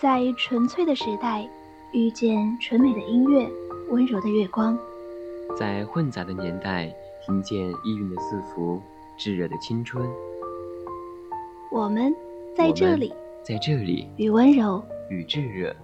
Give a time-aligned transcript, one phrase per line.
[0.00, 1.44] 在纯粹的时代，
[1.90, 3.50] 遇见纯美的音乐，
[3.90, 4.78] 温柔的月光；
[5.56, 6.94] 在混杂的年代，
[7.26, 8.80] 听见意蕴的字符，
[9.16, 10.08] 炙热的青春。
[11.72, 12.14] 我们
[12.56, 14.80] 在这里，在这里，与温柔
[15.10, 15.74] 与炙热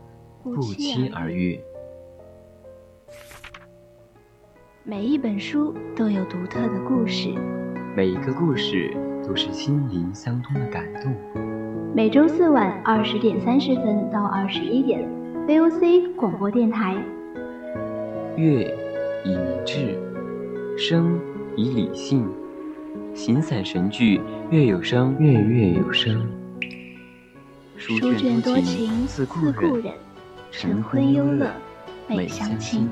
[0.44, 1.60] 不期而遇。
[4.84, 7.30] 每一本书都有独特的故事，
[7.96, 8.96] 每一个故事
[9.26, 11.12] 都是心灵相通的感动。
[11.96, 15.08] 每周四晚二十点三十分到二十一点
[15.46, 16.92] ，VOC 广播电台。
[18.36, 18.74] 乐
[19.24, 19.96] 以明志，
[20.76, 21.20] 声
[21.54, 22.28] 以理性，
[23.14, 26.28] 形散神聚，月有声，月月有声。
[27.76, 29.94] 书卷多情自故人，
[30.50, 31.48] 晨昏忧乐
[32.08, 32.88] 每相亲。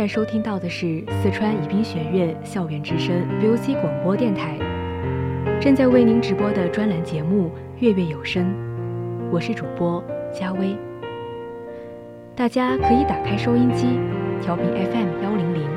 [0.00, 4.56] 在收听到的是四川宜宾学院校园之声 VOC 广播电台，
[5.60, 7.48] 正在为您直播的专栏节目
[7.80, 8.46] 《月月有声》，
[9.30, 10.74] 我是主播佳薇。
[12.34, 14.00] 大家可以打开收音机，
[14.40, 15.68] 调频 FM 幺零零，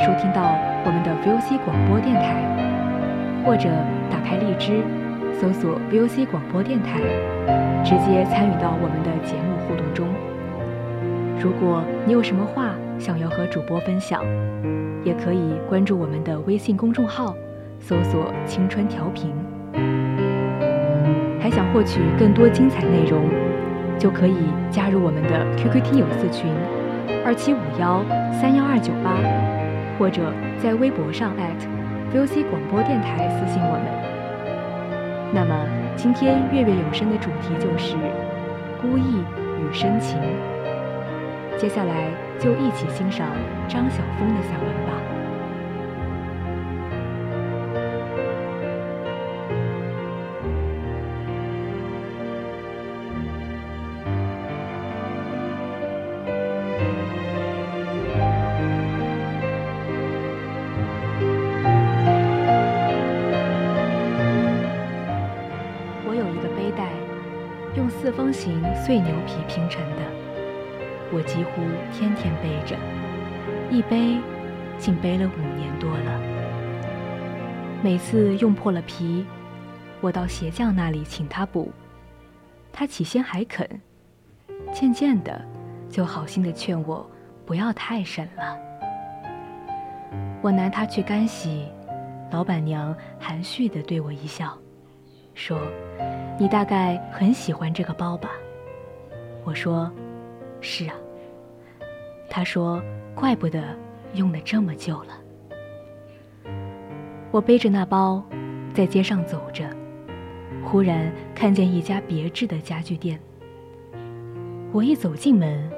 [0.00, 0.54] 收听到
[0.84, 3.70] 我们的 VOC 广播电台，或者
[4.10, 4.82] 打开荔枝，
[5.40, 7.00] 搜索 VOC 广播电台，
[7.82, 10.06] 直接参与到我们的节目互动中。
[11.40, 14.24] 如果你有什么话，想要和主播分享，
[15.04, 17.34] 也可以关注我们的微信公众号，
[17.78, 19.32] 搜索“青春调频”。
[21.40, 23.28] 还想获取更多精彩内容，
[23.98, 24.36] 就可以
[24.70, 26.50] 加入我们的 QQ 听友四群：
[27.24, 28.02] 二七五幺
[28.32, 29.14] 三幺二九八，
[29.98, 31.32] 或者在微博上
[32.12, 33.86] @VOC 广播电台私信我们。
[35.32, 35.54] 那么，
[35.94, 37.94] 今天月月有声的主题就是
[38.80, 39.22] 孤意
[39.60, 40.18] 与深情。
[41.58, 43.34] 接下来就一起欣赏
[43.66, 44.95] 张晓峰的散文吧。
[75.36, 76.20] 五年多了。
[77.82, 79.24] 每次用破了皮，
[80.00, 81.70] 我到鞋匠那里请他补，
[82.72, 83.68] 他起先还肯，
[84.72, 85.40] 渐渐的
[85.88, 87.08] 就好心的劝我
[87.44, 88.58] 不要太省了。
[90.42, 91.66] 我拿它去干洗，
[92.30, 94.56] 老板娘含蓄的对我一笑，
[95.34, 95.58] 说
[96.38, 98.30] ：“你大概很喜欢这个包吧？”
[99.44, 99.90] 我说。
[100.62, 100.94] 是啊，
[102.30, 102.82] 他说
[103.14, 103.62] ：“怪不得
[104.14, 105.10] 用了这么久了。”
[107.36, 108.24] 我背着那包，
[108.72, 109.68] 在街上走着，
[110.64, 113.20] 忽然看见一家别致的家具店。
[114.72, 115.70] 我一走进门，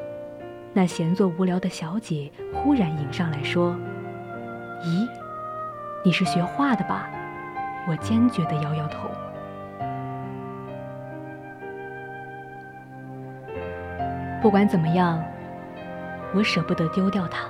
[0.73, 3.75] 那闲坐无聊的小姐忽然迎上来说
[4.87, 5.09] ：“咦，
[6.05, 7.11] 你是学画的吧？”
[7.91, 9.09] 我坚决地摇摇头。
[14.41, 15.21] 不管怎么样，
[16.33, 17.49] 我舍不得丢掉它。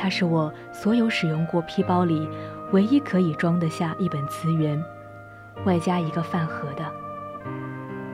[0.00, 2.28] 它是我所有使用过皮包里
[2.72, 4.78] 唯一可以装得下一本词源，
[5.64, 6.84] 外加一个饭盒的。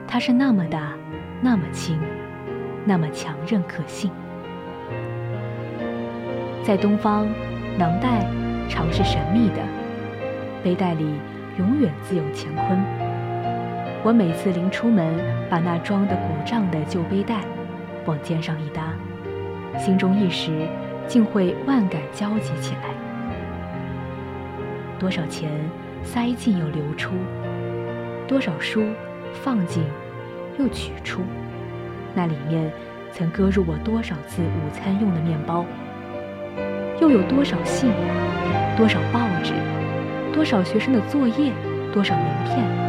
[0.07, 0.93] 它是那么大，
[1.41, 1.99] 那么轻，
[2.85, 4.09] 那么强韧可信。
[6.63, 7.27] 在东方，
[7.77, 8.25] 囊袋
[8.69, 9.61] 常是神秘的，
[10.63, 11.05] 背带里
[11.57, 12.79] 永远自有乾坤。
[14.05, 15.13] 我每次临出门，
[15.49, 17.41] 把那装得鼓胀的旧背带
[18.05, 18.93] 往肩上一搭，
[19.77, 20.65] 心中一时
[21.07, 22.95] 竟会万感交集起来。
[24.99, 25.51] 多少钱
[26.03, 27.13] 塞进又流出，
[28.27, 28.83] 多少书
[29.33, 29.83] 放进
[30.57, 31.21] 又取出，
[32.13, 32.71] 那里面
[33.11, 35.65] 曾搁入我多少次午餐用的面包，
[37.01, 37.91] 又有多少信，
[38.77, 39.53] 多少报纸，
[40.33, 41.51] 多少学生的作业，
[41.93, 42.85] 多少名片。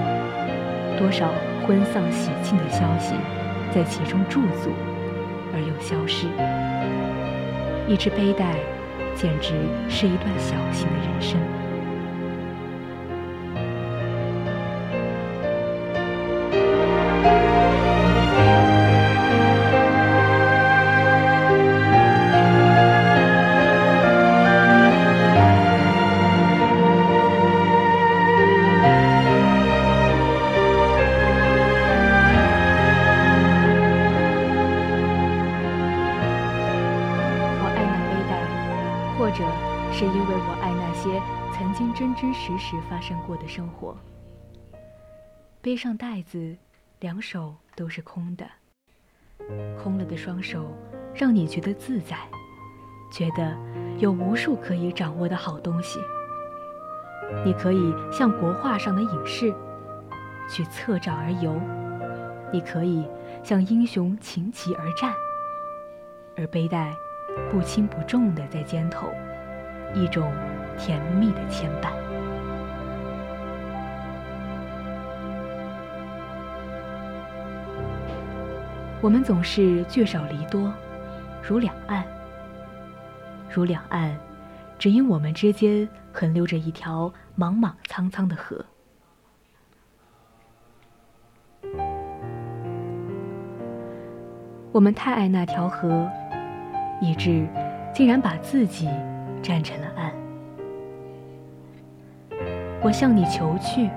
[0.98, 1.28] 多少
[1.66, 3.14] 婚丧喜庆的消息，
[3.70, 4.70] 在其中驻足，
[5.52, 6.26] 而又消失。
[7.86, 8.54] 一只背带，
[9.14, 9.52] 简直
[9.88, 11.38] 是一段小型的人生。
[43.26, 43.96] 过的生活。
[45.60, 46.56] 背上袋子，
[47.00, 48.46] 两手都是空的，
[49.82, 50.72] 空了的双手
[51.12, 52.16] 让你觉得自在，
[53.10, 53.56] 觉得
[53.98, 55.98] 有无数可以掌握的好东西。
[57.44, 59.52] 你可以像国画上的隐士，
[60.48, 61.58] 去策照而游；
[62.52, 63.04] 你可以
[63.42, 65.12] 像英雄擎旗而战，
[66.36, 66.94] 而背带
[67.50, 69.08] 不轻不重的在肩头，
[69.94, 70.32] 一种
[70.78, 71.90] 甜蜜的牵绊。
[79.06, 80.74] 我们总是聚少离多，
[81.40, 82.04] 如两岸，
[83.48, 84.18] 如两岸，
[84.80, 85.88] 只因我们之间。
[86.12, 88.64] 横流着一条莽莽苍苍的河，
[94.72, 96.10] 我们太爱那条河，
[97.00, 97.46] 以致
[97.94, 98.88] 竟然把自己
[99.40, 100.12] 站成了岸。
[102.82, 103.88] 我向你求去，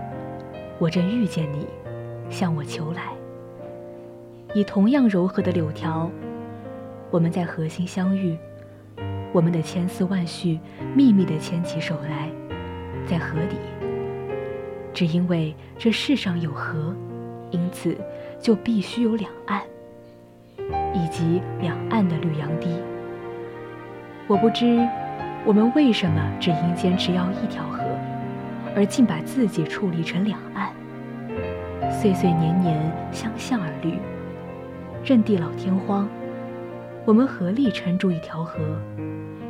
[0.77, 1.65] 我正遇见你
[2.29, 3.18] 向我求来。
[4.55, 6.09] 以同样柔和的柳条，
[7.11, 8.35] 我们在河心相遇。
[9.31, 10.59] 我们的千丝万绪，
[10.95, 12.29] 秘密地牵起手来，
[13.07, 13.57] 在河底。
[14.91, 16.95] 只因为这世上有河，
[17.51, 17.95] 因此
[18.41, 19.61] 就必须有两岸，
[20.95, 22.69] 以及两岸的绿杨堤。
[24.27, 24.79] 我不知
[25.45, 27.83] 我们为什么只因坚持要一条河，
[28.75, 30.73] 而竟把自己处理成两岸。
[31.91, 33.93] 岁岁年年相向而绿，
[35.03, 36.07] 任地老天荒，
[37.05, 38.59] 我们合力撑住一条河。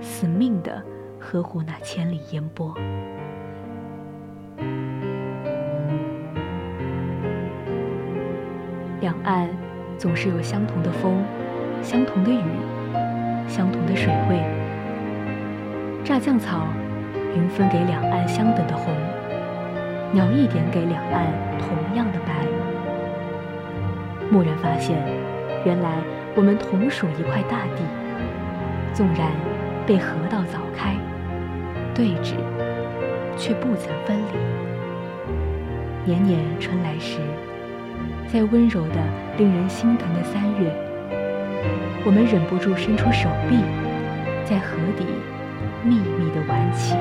[0.02, 0.82] 死命的
[1.20, 2.74] 呵护那千里烟波，
[9.02, 9.50] 两岸
[9.98, 11.22] 总是有相同的风，
[11.82, 12.44] 相同的雨，
[13.46, 14.42] 相同的水味。
[16.06, 16.66] 乍降草，
[17.36, 18.94] 云分给两岸相等的红，
[20.14, 21.28] 鸟一点给两岸
[21.60, 22.48] 同样的白。
[24.32, 24.98] 蓦然发现，
[25.66, 26.02] 原来
[26.36, 27.84] 我们同属一块大地，
[28.94, 29.32] 纵然。
[29.88, 30.96] 被河道凿开，
[31.96, 32.36] 对峙，
[33.36, 34.38] 却不曾分离。
[36.06, 37.18] 年年春来时，
[38.28, 38.96] 在温柔的、
[39.40, 40.72] 令人心疼的三月，
[42.06, 43.56] 我们忍不住伸出手臂，
[44.46, 45.08] 在河底
[45.84, 46.96] 秘密地挽起。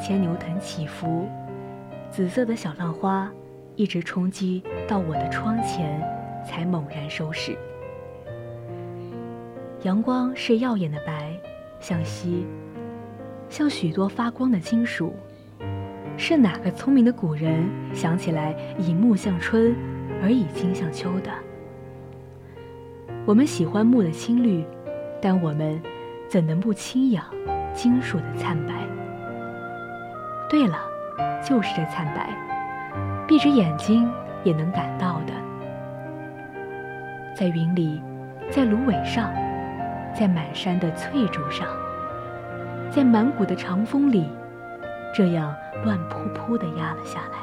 [0.00, 1.28] 牵牛藤起伏，
[2.10, 3.30] 紫色的小浪花
[3.76, 6.00] 一直冲击到我的窗前，
[6.42, 7.56] 才猛然收拾。
[9.82, 11.38] 阳光是耀眼的白，
[11.80, 12.46] 向西，
[13.50, 15.14] 像许多发光的金属。
[16.16, 19.74] 是哪个聪明的古人想起来以木向春，
[20.22, 21.30] 而以金向秋的？
[23.26, 24.64] 我们喜欢木的青绿，
[25.20, 25.80] 但我们
[26.28, 27.24] 怎能不轻仰
[27.74, 28.89] 金属的灿白？
[30.50, 30.76] 对了，
[31.44, 32.28] 就是这惨白，
[33.28, 34.10] 闭着眼睛
[34.42, 35.32] 也能感到的。
[37.36, 38.02] 在云里，
[38.50, 39.32] 在芦苇上，
[40.12, 41.68] 在满山的翠竹上，
[42.90, 44.28] 在满谷的长风里，
[45.14, 45.54] 这样
[45.84, 47.38] 乱扑扑地压了下来。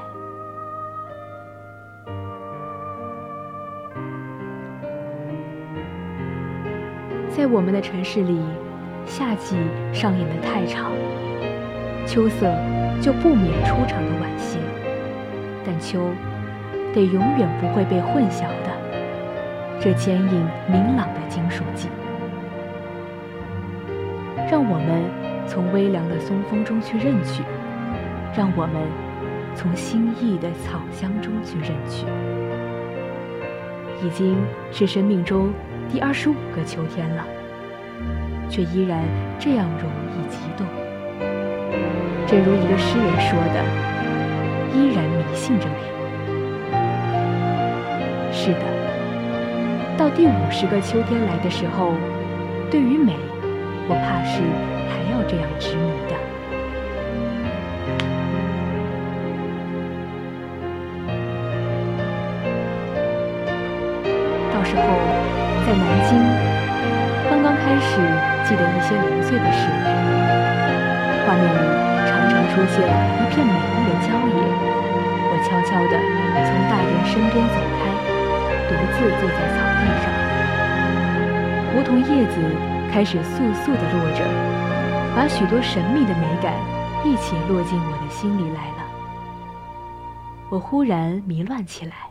[7.29, 8.37] 在我们的城市里，
[9.05, 9.55] 夏季
[9.93, 10.91] 上演的太长。
[12.05, 12.47] 秋色
[13.01, 14.59] 就不免出场的晚些，
[15.65, 16.09] 但秋
[16.93, 18.71] 得永远不会被混淆的
[19.79, 21.87] 这坚硬明朗的金属记，
[24.51, 25.03] 让我们
[25.47, 27.43] 从微凉的松风中去认取，
[28.35, 28.81] 让我们
[29.55, 32.05] 从新意的草香中去认取。
[34.03, 34.35] 已经
[34.71, 35.51] 是生命中
[35.91, 37.25] 第二十五个秋天了，
[38.49, 39.03] 却依然
[39.39, 40.86] 这样容易激动。
[42.27, 43.63] 正如一个诗人说的
[44.75, 45.71] ：“依然迷信着美。”
[48.35, 48.59] 是的，
[49.97, 51.93] 到第五十个秋天来的时候，
[52.69, 53.13] 对于美，
[53.87, 54.41] 我怕是
[54.89, 56.15] 还要这样执迷的。
[64.53, 64.81] 到时候，
[65.65, 66.19] 在南京，
[67.29, 67.89] 刚刚开始
[68.43, 69.71] 记得一些零碎的事，
[71.25, 71.96] 画面里。
[72.49, 74.39] 出现一片美丽的郊野，
[75.29, 75.93] 我悄悄地
[76.45, 77.79] 从大人身边走开，
[78.67, 80.05] 独自坐在草地上。
[81.75, 82.35] 梧桐叶子
[82.91, 84.25] 开始簌簌地落着，
[85.15, 86.55] 把许多神秘的美感
[87.05, 88.77] 一起落进我的心里来了。
[90.49, 92.09] 我忽然迷乱起来，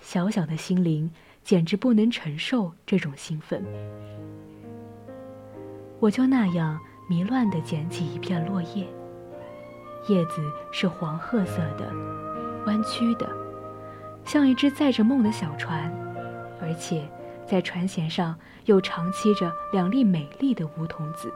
[0.00, 1.10] 小小的心灵
[1.44, 3.62] 简直不能承受这种兴奋。
[5.98, 8.86] 我就那样迷乱地捡起一片落叶，
[10.06, 10.42] 叶子
[10.72, 11.92] 是黄褐色的，
[12.66, 13.28] 弯曲的，
[14.24, 15.92] 像一只载着梦的小船，
[16.60, 17.06] 而且
[17.46, 21.32] 在船舷上又长栖着两粒美丽的梧桐子。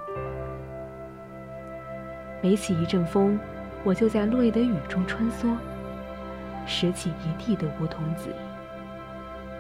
[2.43, 3.39] 每起一阵风，
[3.85, 5.55] 我就在落叶的雨中穿梭，
[6.67, 8.35] 拾起一地的梧桐子，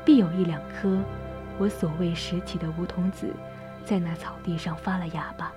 [0.04, 0.98] 必有一两颗
[1.58, 3.26] 我所谓拾起的梧桐子。
[3.84, 5.52] 在那草地上发了芽吧。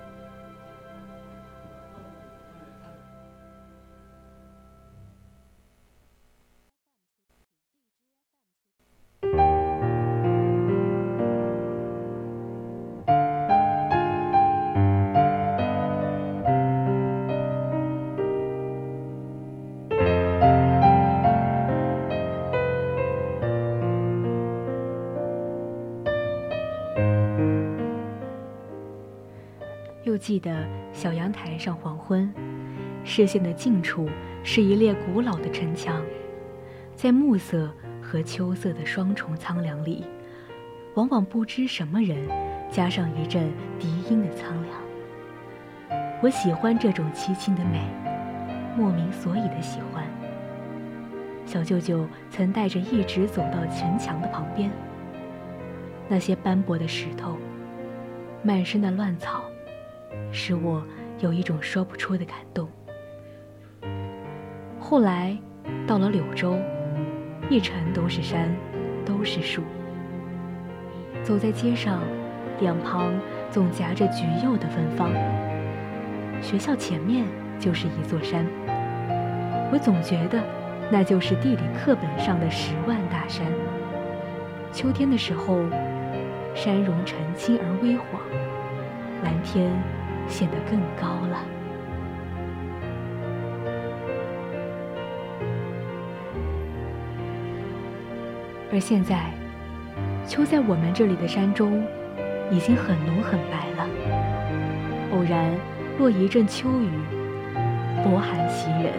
[30.18, 32.30] 记得小阳台上黄昏，
[33.04, 34.08] 视线的近处
[34.42, 36.02] 是一列古老的城墙，
[36.96, 37.72] 在暮色
[38.02, 40.04] 和秋色的双重苍凉里，
[40.94, 42.18] 往往不知什么人
[42.70, 44.74] 加上一阵笛音的苍凉。
[46.20, 47.80] 我喜欢这种凄清的美，
[48.76, 50.04] 莫名所以的喜欢。
[51.46, 54.70] 小舅舅曾带着一直走到城墙的旁边，
[56.08, 57.36] 那些斑驳的石头，
[58.42, 59.47] 满身的乱草。
[60.30, 60.82] 使我
[61.18, 62.68] 有一种说不出的感动。
[64.78, 65.36] 后来
[65.86, 66.56] 到了柳州，
[67.50, 68.54] 一城都是山，
[69.04, 69.62] 都是树。
[71.22, 72.00] 走在街上，
[72.60, 73.12] 两旁
[73.50, 75.10] 总夹着橘柚的芬芳。
[76.40, 77.26] 学校前面
[77.58, 78.46] 就是一座山，
[79.72, 80.42] 我总觉得
[80.90, 83.44] 那就是地理课本上的十万大山。
[84.72, 85.58] 秋天的时候，
[86.54, 88.20] 山容澄清而微黄，
[89.22, 89.70] 蓝天。
[90.28, 91.38] 显得更高了。
[98.70, 99.30] 而现在，
[100.26, 101.82] 秋在我们这里的山中
[102.50, 103.88] 已经很浓很白了。
[105.12, 105.50] 偶然
[105.98, 106.90] 落一阵秋雨，
[108.04, 108.92] 薄寒袭人，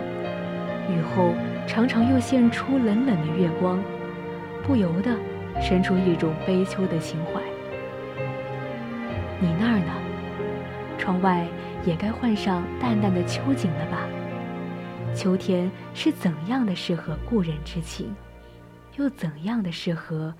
[0.90, 1.36] 雨后
[1.68, 3.80] 常常又现出冷冷的月光，
[4.64, 5.16] 不由得
[5.62, 7.40] 生出一种悲秋的情怀。
[9.40, 10.09] 你那儿呢？
[11.00, 11.48] 窗外
[11.86, 14.06] 也该换上淡淡的秋景了吧？
[15.15, 18.15] 秋天是怎样的适合故人之情，
[18.98, 20.32] 又怎样的适合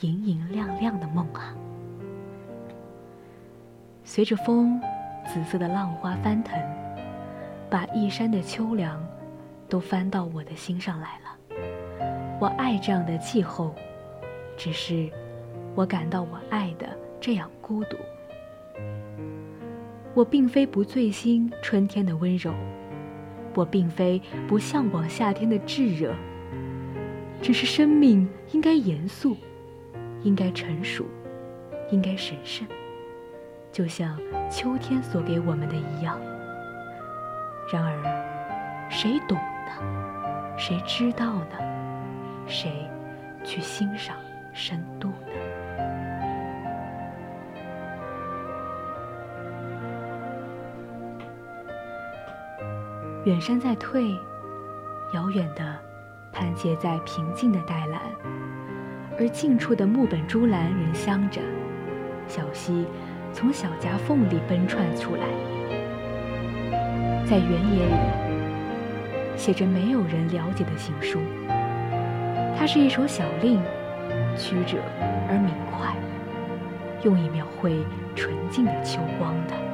[0.00, 1.54] 莹莹亮亮的梦啊？
[4.02, 4.80] 随着风，
[5.26, 6.58] 紫色的浪花翻腾，
[7.70, 9.06] 把一山的秋凉
[9.68, 11.58] 都翻到我的心上来了。
[12.40, 13.74] 我爱这样的气候，
[14.56, 15.08] 只是
[15.74, 16.88] 我感到我爱的
[17.20, 17.96] 这样孤独。
[20.18, 22.52] 我并非不醉心春天的温柔，
[23.54, 26.12] 我并非不向往夏天的炙热。
[27.40, 29.36] 只是生命应该严肃，
[30.24, 31.06] 应该成熟，
[31.92, 32.66] 应该神圣，
[33.70, 34.18] 就像
[34.50, 36.18] 秋天所给我们的一样。
[37.72, 40.58] 然而，谁懂呢？
[40.58, 41.58] 谁知道呢？
[42.48, 42.72] 谁
[43.44, 44.16] 去欣赏
[44.52, 45.47] 深度呢？
[53.28, 54.18] 远山在退，
[55.12, 55.62] 遥远的
[56.32, 58.00] 盘结在平静的黛蓝，
[59.20, 61.38] 而近处的木本珠兰仍香着。
[62.26, 62.86] 小溪
[63.30, 65.24] 从小夹缝里奔窜出来，
[67.26, 71.18] 在原野里写着没有人了解的情书。
[72.56, 73.60] 它是一首小令，
[74.38, 74.78] 曲折
[75.28, 75.94] 而明快，
[77.04, 77.76] 用以描绘
[78.16, 79.67] 纯净的秋光的。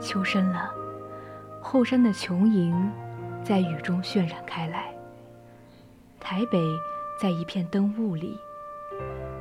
[0.00, 0.72] 秋深了，
[1.60, 2.90] 后山的琼营
[3.44, 4.92] 在雨中渲染开来。
[6.18, 6.58] 台北
[7.20, 8.38] 在一片灯雾里，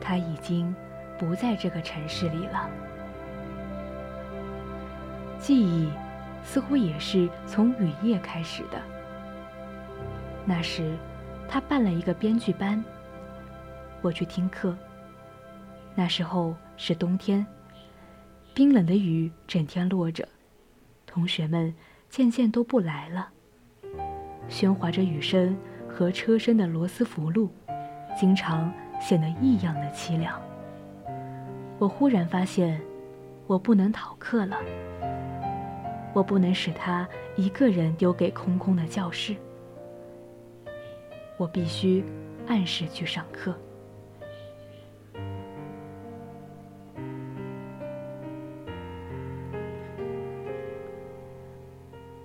[0.02, 0.76] 它已经
[1.18, 2.70] 不在这个城市里了。
[5.40, 5.90] 记忆
[6.44, 8.82] 似乎也是从雨夜开始的。
[10.46, 10.98] 那时，
[11.48, 12.84] 他办了一个编剧班，
[14.02, 14.76] 我去听课。
[15.96, 17.46] 那时候是冬天，
[18.54, 20.28] 冰冷的雨整天落着，
[21.10, 21.74] 同学们
[22.08, 23.30] 渐渐都不来了。
[24.48, 27.50] 喧哗着雨声和车声的罗斯福路，
[28.16, 30.40] 经常显得异样的凄凉。
[31.80, 32.80] 我忽然发现，
[33.48, 34.58] 我不能逃课了。
[36.14, 39.36] 我不能使他一个人丢给空空的教室。
[41.38, 42.04] 我必须
[42.48, 43.58] 按时去上课。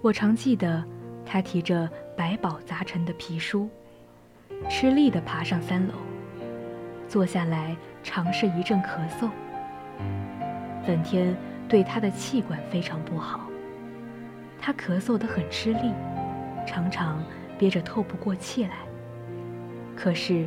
[0.05, 0.85] 我常记得，
[1.25, 3.71] 他提着百宝杂陈的皮书，
[4.69, 5.95] 吃力地爬上三楼，
[7.09, 9.31] 坐下来尝试一阵咳嗽。
[10.87, 11.35] 本天
[11.67, 13.49] 对他的气管非常不好，
[14.61, 15.91] 他咳嗽得很吃力，
[16.67, 17.25] 常常
[17.59, 18.81] 憋着透不过气来。
[19.97, 20.47] 可是，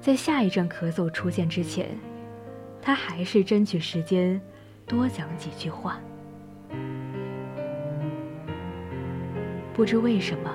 [0.00, 1.96] 在下一阵咳嗽出现之前，
[2.82, 4.42] 他还是争取时间
[4.84, 6.00] 多讲几句话。
[9.74, 10.48] 不知为什么，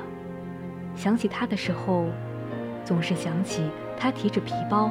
[0.96, 2.06] 想起他的时候，
[2.86, 4.90] 总是想起他提着皮包，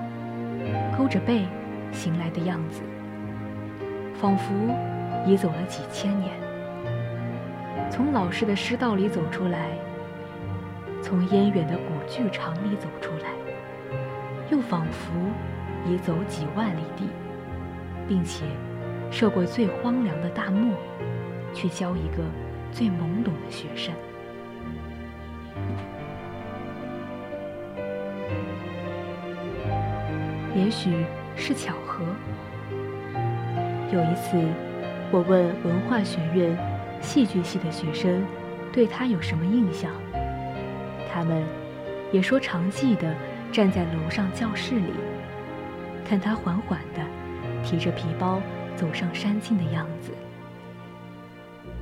[0.97, 1.47] 勾着背
[1.93, 2.83] 行来的样子，
[4.21, 4.53] 仿佛
[5.27, 6.31] 已走了几千年。
[7.91, 9.71] 从老式的师道里走出来，
[11.01, 13.31] 从烟远的古剧场里走出来，
[14.51, 15.11] 又仿佛
[15.91, 17.09] 已走几万里地，
[18.07, 18.45] 并且
[19.11, 20.77] 涉过最荒凉的大漠，
[21.55, 22.23] 去教一个
[22.71, 23.95] 最懵懂的学生。
[30.59, 32.05] 也许是巧合。
[33.93, 34.37] 有一次，
[35.13, 36.59] 我问文化学院
[37.01, 38.25] 戏剧系的学生，
[38.73, 39.93] 对他有什么印象？
[41.13, 41.45] 他们
[42.11, 43.15] 也说常记得
[43.53, 44.93] 站在楼上教室里，
[46.05, 47.07] 看他缓缓地
[47.63, 48.43] 提着皮包
[48.75, 50.11] 走上山径的样子。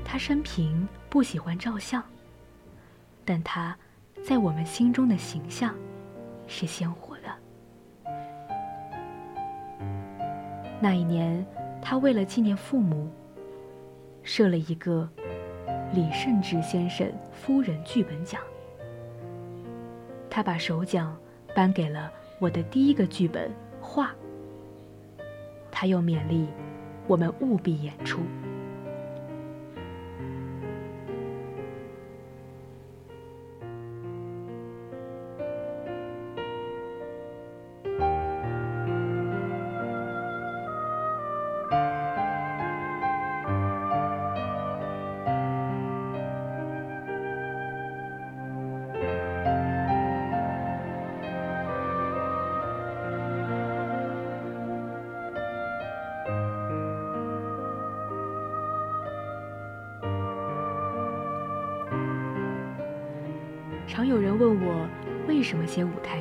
[0.05, 2.03] 他生平不喜欢照相，
[3.25, 3.75] 但他
[4.23, 5.75] 在我们心中的形象
[6.47, 7.16] 是鲜活。
[10.81, 11.45] 那一年，
[11.81, 13.09] 他为了纪念父母，
[14.23, 15.09] 设了一个
[15.93, 18.41] 李慎之先生夫人剧本奖。
[20.29, 21.17] 他把手奖
[21.55, 23.49] 颁给了我的第一个剧本
[23.81, 24.09] 《画》。
[25.71, 26.47] 他又勉励
[27.07, 28.21] 我们务必演出。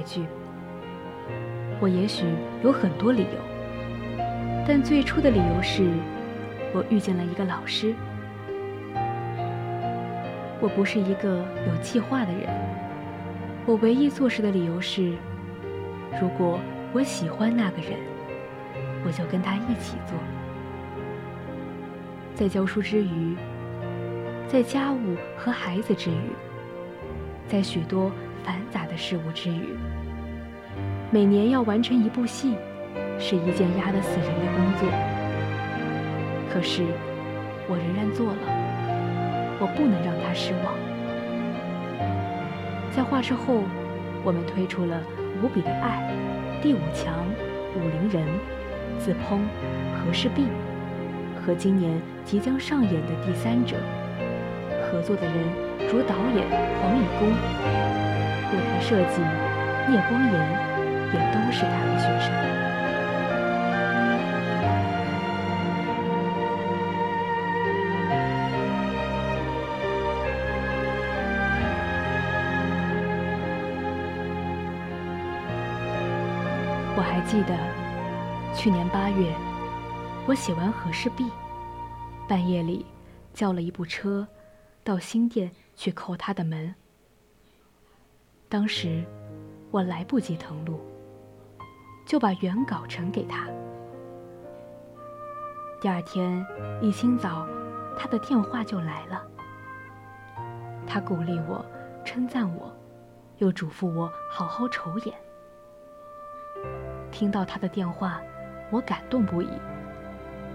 [0.06, 0.26] 句，
[1.82, 2.26] 我也许
[2.64, 4.24] 有很多理由，
[4.68, 5.90] 但最初的理由是，
[6.74, 7.94] 我遇见了一个老师。
[10.62, 12.50] 我不是一个有计划的人，
[13.66, 15.14] 我唯一做事的理由是，
[16.22, 16.60] 如果
[16.94, 18.00] 我喜欢那个人，
[19.06, 20.18] 我就跟他一起做。
[22.34, 23.36] 在教书之余，
[24.48, 26.32] 在家务和孩子之余。
[27.48, 28.12] 在许多
[28.46, 29.76] 繁杂的事物之余，
[31.10, 32.56] 每年要完成一部戏，
[33.18, 34.88] 是一件压得死人的工作。
[36.54, 36.84] 可是，
[37.68, 38.38] 我仍然做了。
[39.60, 40.76] 我不能让他失望。
[42.96, 43.64] 在画室后，
[44.24, 45.02] 我们推出了
[45.44, 46.14] 《无比的爱》
[46.62, 47.16] 《第五强》
[47.80, 48.24] 《武陵人》
[49.00, 49.16] 《自烹》
[49.98, 50.44] 《和氏璧》
[51.42, 53.76] 和今年即将上演的《第三者》。
[54.92, 55.66] 合作的人。
[55.88, 56.44] 如导演
[56.82, 57.32] 黄以功、
[58.56, 59.22] 舞台设计
[59.90, 60.34] 聂光言，
[61.14, 62.34] 也都是他的学生。
[76.98, 77.54] 我还记得，
[78.56, 79.36] 去年八月，
[80.26, 81.26] 我写完和氏璧，
[82.28, 82.86] 半夜里。
[83.34, 84.26] 叫了一部车，
[84.82, 86.74] 到新店去叩他的门。
[88.48, 89.04] 当时
[89.72, 90.80] 我来不及誊录，
[92.06, 93.48] 就把原稿呈给他。
[95.82, 96.46] 第二天
[96.82, 97.48] 一清早，
[97.98, 99.24] 他的电话就来了。
[100.88, 101.66] 他鼓励我，
[102.06, 102.72] 称赞我，
[103.40, 105.16] 又嘱咐我好好筹演。
[107.12, 108.22] 听到他的电话，
[108.72, 109.50] 我感动不已。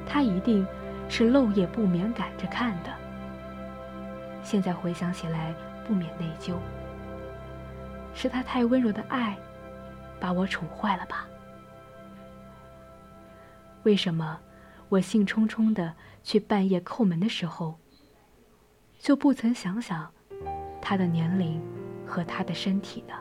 [0.06, 0.66] 他一定
[1.08, 2.90] 是漏夜不眠赶着看的。
[4.42, 5.54] 现在回想起来，
[5.86, 6.54] 不免内疚。
[8.22, 9.34] 是他太温柔的爱，
[10.20, 11.26] 把我宠坏了吧？
[13.84, 14.38] 为什么
[14.90, 17.78] 我兴冲冲的去半夜叩门的时候，
[18.98, 20.12] 就不曾想想
[20.82, 21.62] 他的年龄
[22.06, 23.14] 和他的身体呢？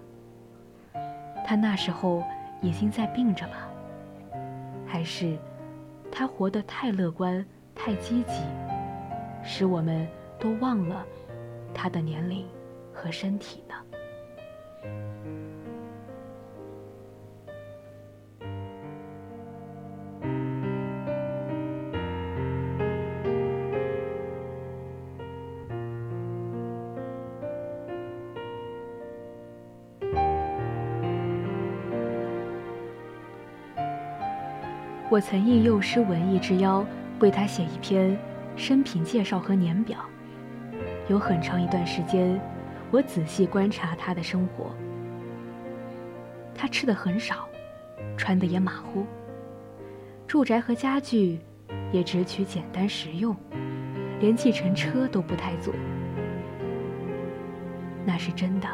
[1.45, 2.21] 他那时候
[2.61, 3.69] 已经在病着吧？
[4.85, 5.39] 还是
[6.11, 8.43] 他活得太乐观、太积极，
[9.45, 10.05] 使我们
[10.37, 11.05] 都忘了
[11.73, 12.45] 他的年龄
[12.93, 13.75] 和身体呢？
[35.19, 36.85] 我曾应幼师文艺之邀，
[37.19, 38.17] 为他写一篇
[38.55, 39.99] 生平介绍和年表。
[41.09, 42.39] 有很长一段时间，
[42.89, 44.73] 我仔细观察他的生活。
[46.55, 47.49] 他吃的很少，
[48.15, 49.05] 穿的也马虎，
[50.25, 51.41] 住宅和家具
[51.91, 53.35] 也只取简单实用，
[54.21, 55.73] 连计程车都不太坐。
[58.05, 58.69] 那是真的。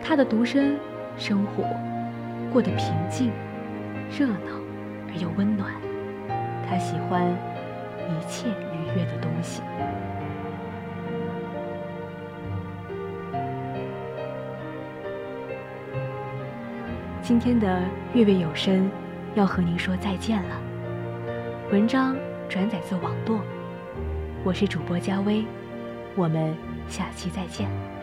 [0.00, 0.78] 他的独身
[1.16, 1.64] 生活
[2.52, 3.32] 过得平静、
[4.16, 4.63] 热闹。
[5.14, 5.72] 而又温暖，
[6.68, 7.24] 他喜欢
[8.08, 9.62] 一切愉悦的东西。
[17.22, 18.90] 今天的月月有声
[19.34, 20.60] 要和您说再见了。
[21.70, 22.16] 文章
[22.48, 23.40] 转载自网络，
[24.42, 25.44] 我是主播佳薇，
[26.16, 26.54] 我们
[26.88, 27.93] 下期再见。